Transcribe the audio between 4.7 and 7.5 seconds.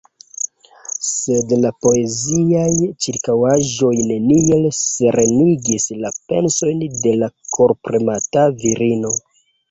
serenigis la pensojn de la